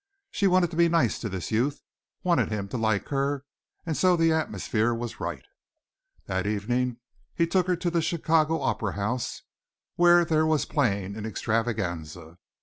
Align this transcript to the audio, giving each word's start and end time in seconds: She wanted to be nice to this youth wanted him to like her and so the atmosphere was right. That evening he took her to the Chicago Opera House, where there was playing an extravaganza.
She 0.31 0.47
wanted 0.47 0.71
to 0.71 0.75
be 0.75 0.89
nice 0.89 1.19
to 1.19 1.29
this 1.29 1.51
youth 1.51 1.83
wanted 2.23 2.49
him 2.49 2.67
to 2.69 2.75
like 2.77 3.09
her 3.09 3.45
and 3.85 3.95
so 3.95 4.15
the 4.15 4.31
atmosphere 4.31 4.95
was 4.95 5.19
right. 5.19 5.45
That 6.25 6.47
evening 6.47 6.97
he 7.35 7.45
took 7.45 7.67
her 7.67 7.75
to 7.75 7.91
the 7.91 8.01
Chicago 8.01 8.61
Opera 8.61 8.93
House, 8.93 9.43
where 9.97 10.25
there 10.25 10.47
was 10.47 10.65
playing 10.65 11.15
an 11.15 11.27
extravaganza. 11.27 12.39